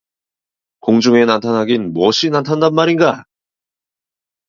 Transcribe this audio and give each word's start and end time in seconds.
공중에 0.79 1.25
나타나긴 1.25 1.93
뭣이 1.93 2.31
나타난단 2.31 2.73
말인가? 2.73 3.25